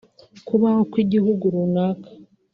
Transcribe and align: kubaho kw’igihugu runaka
kubaho 0.47 0.81
kw’igihugu 0.91 1.43
runaka 1.53 2.09